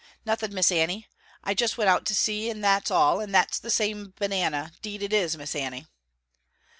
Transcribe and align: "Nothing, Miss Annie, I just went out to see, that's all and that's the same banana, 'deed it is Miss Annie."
"Nothing, 0.25 0.51
Miss 0.55 0.71
Annie, 0.71 1.07
I 1.43 1.53
just 1.53 1.77
went 1.77 1.87
out 1.87 2.07
to 2.07 2.15
see, 2.15 2.51
that's 2.51 2.89
all 2.89 3.19
and 3.19 3.31
that's 3.35 3.59
the 3.59 3.69
same 3.69 4.15
banana, 4.17 4.71
'deed 4.81 5.03
it 5.03 5.13
is 5.13 5.37
Miss 5.37 5.55
Annie." 5.55 5.85